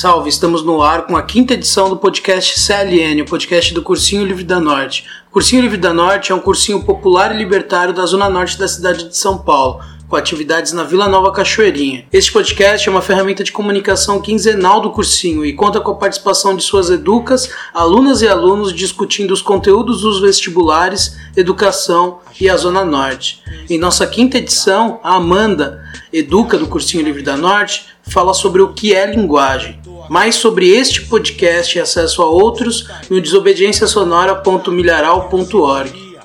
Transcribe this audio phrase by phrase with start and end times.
[0.00, 4.24] Salve, estamos no ar com a quinta edição do podcast CLN, o podcast do Cursinho
[4.24, 5.04] Livre da Norte.
[5.28, 8.66] O Cursinho Livre da Norte é um cursinho popular e libertário da zona norte da
[8.66, 12.06] cidade de São Paulo, com atividades na Vila Nova Cachoeirinha.
[12.10, 16.56] Este podcast é uma ferramenta de comunicação quinzenal do cursinho e conta com a participação
[16.56, 22.86] de suas educas, alunas e alunos discutindo os conteúdos dos vestibulares, educação e a Zona
[22.86, 23.42] Norte.
[23.68, 28.72] Em nossa quinta edição, a Amanda, educa do Cursinho Livre da Norte, fala sobre o
[28.72, 29.79] que é linguagem.
[30.10, 36.18] Mais sobre este podcast e acesso a outros no desobediênciasonora.milharal.org.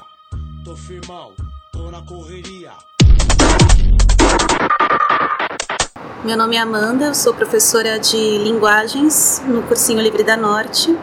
[6.24, 10.98] Meu nome é Amanda, eu sou professora de linguagens no Cursinho Livre da Norte.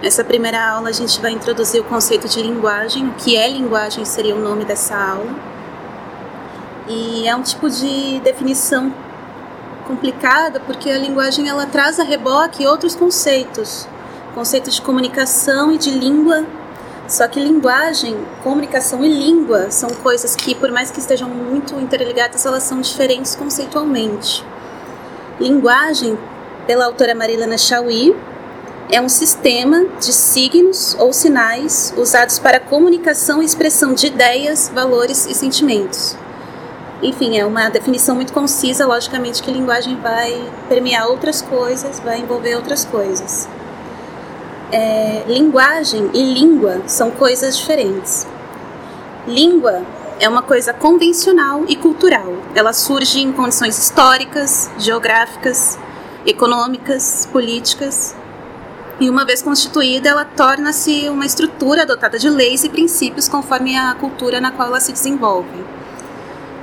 [0.00, 4.04] Nessa primeira aula a gente vai introduzir o conceito de linguagem, o que é linguagem
[4.04, 5.34] seria o nome dessa aula.
[6.88, 8.94] E é um tipo de definição
[9.90, 13.88] complicada porque a linguagem ela traz a reboque outros conceitos,
[14.36, 16.46] conceitos de comunicação e de língua.
[17.08, 22.46] Só que linguagem, comunicação e língua são coisas que, por mais que estejam muito interligadas,
[22.46, 24.44] elas são diferentes conceitualmente.
[25.40, 26.16] Linguagem,
[26.68, 28.14] pela autora Marilena Chauí,
[28.92, 35.26] é um sistema de signos ou sinais usados para comunicação e expressão de ideias, valores
[35.26, 36.16] e sentimentos.
[37.02, 42.54] Enfim, é uma definição muito concisa, logicamente que linguagem vai permear outras coisas, vai envolver
[42.56, 43.48] outras coisas.
[44.70, 48.26] É, linguagem e língua são coisas diferentes.
[49.26, 49.82] Língua
[50.18, 52.34] é uma coisa convencional e cultural.
[52.54, 55.78] Ela surge em condições históricas, geográficas,
[56.26, 58.14] econômicas, políticas.
[59.00, 63.94] E uma vez constituída, ela torna-se uma estrutura dotada de leis e princípios conforme a
[63.94, 65.79] cultura na qual ela se desenvolve.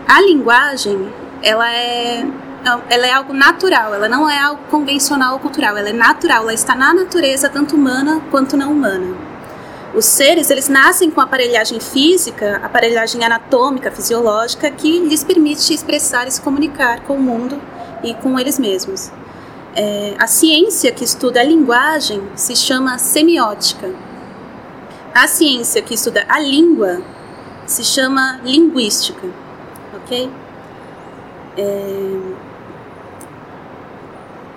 [0.07, 1.13] A linguagem,
[1.43, 2.25] ela é
[2.89, 6.53] ela é algo natural, ela não é algo convencional ou cultural, ela é natural, ela
[6.53, 9.15] está na natureza tanto humana quanto não humana.
[9.93, 16.31] Os seres, eles nascem com aparelhagem física, aparelhagem anatômica, fisiológica, que lhes permite expressar e
[16.31, 17.59] se comunicar com o mundo
[18.03, 19.11] e com eles mesmos.
[19.75, 23.89] É, a ciência que estuda a linguagem se chama semiótica.
[25.13, 27.01] A ciência que estuda a língua
[27.65, 29.46] se chama linguística
[29.97, 30.31] ok?
[31.57, 32.37] É,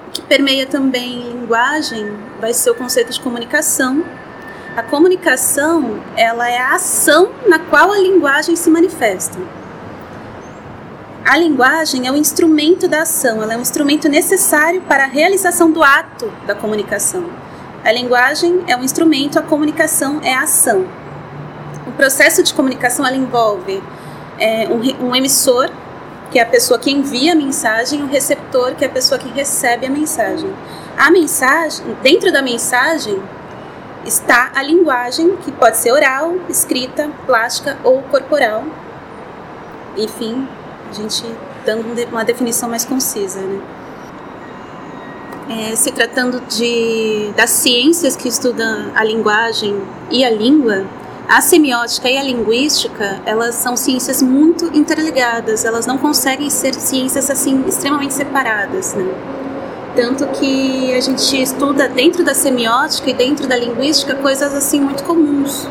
[0.07, 4.05] o que permeia também linguagem vai ser o conceito de comunicação.
[4.77, 9.39] A comunicação, ela é a ação na qual a linguagem se manifesta.
[11.25, 15.71] A linguagem é o instrumento da ação, ela é um instrumento necessário para a realização
[15.71, 17.25] do ato da comunicação.
[17.85, 20.87] A linguagem é um instrumento, a comunicação é a ação.
[21.87, 23.83] O processo de comunicação envolve
[24.41, 25.71] é, um, um emissor,
[26.31, 29.29] que é a pessoa que envia a mensagem, um receptor, que é a pessoa que
[29.29, 30.53] recebe a mensagem.
[30.97, 33.21] A mensagem, dentro da mensagem,
[34.05, 38.65] está a linguagem, que pode ser oral, escrita, plástica ou corporal.
[39.97, 40.49] Enfim,
[40.91, 41.25] a gente
[41.65, 43.61] dando uma definição mais concisa, né?
[45.51, 50.87] É, se tratando de das ciências que estudam a linguagem e a língua,
[51.31, 57.31] a semiótica e a linguística, elas são ciências muito interligadas, elas não conseguem ser ciências
[57.31, 59.15] assim extremamente separadas, né?
[59.95, 65.05] Tanto que a gente estuda dentro da semiótica e dentro da linguística coisas assim muito
[65.05, 65.69] comuns.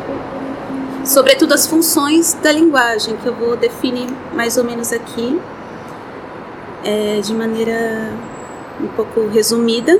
[1.03, 5.41] Sobretudo as funções da linguagem, que eu vou definir mais ou menos aqui,
[6.85, 8.13] é, de maneira
[8.79, 9.99] um pouco resumida.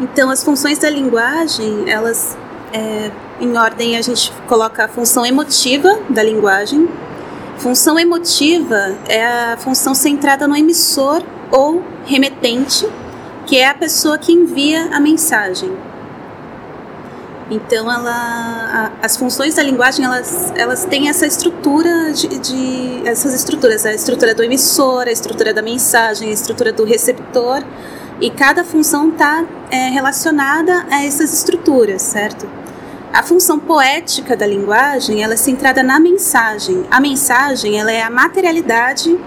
[0.00, 2.38] Então, as funções da linguagem, elas
[2.72, 3.10] é,
[3.40, 6.88] em ordem, a gente coloca a função emotiva da linguagem.
[7.58, 12.88] Função emotiva é a função centrada no emissor ou remetente,
[13.46, 15.70] que é a pessoa que envia a mensagem.
[17.50, 23.32] Então, ela, a, as funções da linguagem elas, elas têm essa estrutura de, de, essas
[23.34, 27.64] estruturas, a estrutura do emissor, a estrutura da mensagem, a estrutura do receptor,
[28.20, 32.57] e cada função está é, relacionada a essas estruturas, certo?
[33.18, 36.84] A função poética da linguagem ela é centrada na mensagem.
[36.88, 39.18] A mensagem ela é a materialidade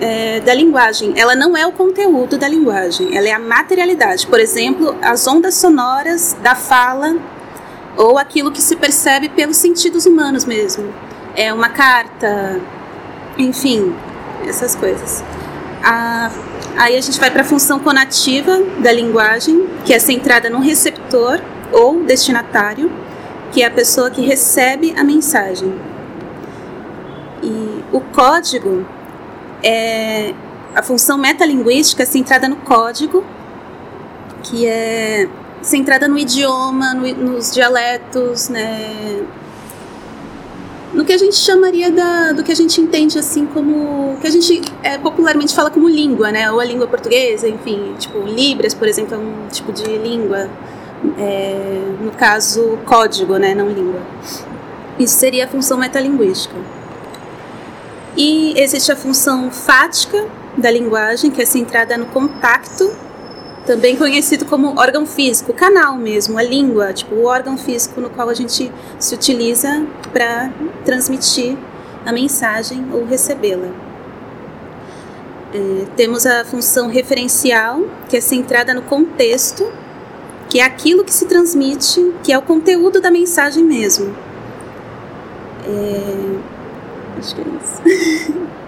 [0.00, 1.12] é, da linguagem.
[1.14, 3.16] Ela não é o conteúdo da linguagem.
[3.16, 4.26] Ela é a materialidade.
[4.26, 7.16] Por exemplo, as ondas sonoras da fala
[7.96, 10.92] ou aquilo que se percebe pelos sentidos humanos mesmo.
[11.36, 12.60] É uma carta,
[13.38, 13.94] enfim,
[14.48, 15.22] essas coisas.
[15.80, 16.28] A,
[16.76, 21.40] aí a gente vai para a função conativa da linguagem, que é centrada no receptor
[21.72, 22.90] ou destinatário,
[23.52, 25.74] que é a pessoa que recebe a mensagem.
[27.42, 28.86] E o código
[29.62, 30.34] é
[30.74, 33.24] a função metalinguística centrada no código,
[34.42, 35.28] que é
[35.62, 39.26] centrada no idioma, no, nos dialetos, né?
[40.96, 44.30] no que a gente chamaria da, do que a gente entende assim como que a
[44.30, 46.50] gente é, popularmente fala como língua, né?
[46.50, 50.48] Ou a língua portuguesa, enfim, tipo libras, por exemplo, é um tipo de língua,
[51.18, 53.54] é, no caso código, né?
[53.54, 54.00] Não língua.
[54.98, 56.56] Isso seria a função metalinguística.
[58.16, 60.26] E existe a função fática
[60.56, 62.90] da linguagem, que é centrada no contacto
[63.66, 68.28] também conhecido como órgão físico, canal mesmo, a língua, tipo o órgão físico no qual
[68.28, 70.50] a gente se utiliza para
[70.84, 71.56] transmitir
[72.06, 73.68] a mensagem ou recebê-la.
[75.52, 79.66] É, temos a função referencial, que é centrada no contexto,
[80.56, 84.16] que é aquilo que se transmite, que é o conteúdo da mensagem mesmo.
[85.66, 88.38] É, acho que é isso.